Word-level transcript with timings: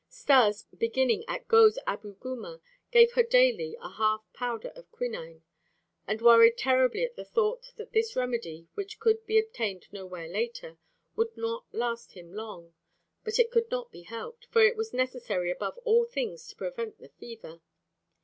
Stas, 0.09 0.65
beginning 0.75 1.23
at 1.27 1.47
Gôz 1.47 1.77
Abu 1.85 2.15
Guma, 2.15 2.59
gave 2.89 3.11
her 3.11 3.21
daily 3.21 3.77
a 3.79 3.87
half 3.87 4.23
powder 4.33 4.69
of 4.69 4.91
quinine 4.91 5.43
and 6.07 6.23
worried 6.23 6.57
terribly 6.57 7.03
at 7.03 7.15
the 7.15 7.23
thought 7.23 7.71
that 7.75 7.91
this 7.91 8.15
remedy, 8.15 8.67
which 8.73 8.99
could 8.99 9.23
be 9.27 9.37
obtained 9.37 9.85
nowhere 9.93 10.27
later, 10.27 10.79
would 11.15 11.37
not 11.37 11.65
last 11.71 12.13
him 12.13 12.33
long. 12.33 12.73
But 13.23 13.37
it 13.37 13.51
could 13.51 13.69
not 13.69 13.91
be 13.91 14.01
helped, 14.01 14.47
for 14.49 14.63
it 14.63 14.75
was 14.75 14.91
necessary 14.91 15.51
above 15.51 15.77
all 15.83 16.05
things 16.05 16.47
to 16.47 16.55
prevent 16.55 16.97
the 16.97 17.09
fever. 17.09 17.61